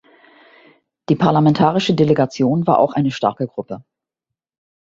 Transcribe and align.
Die 1.09 1.15
parlamentarische 1.15 1.93
Delegation 1.93 2.65
war 2.65 2.79
auch 2.79 2.93
eine 2.95 3.11
starke 3.11 3.45
Gruppe. 3.45 3.83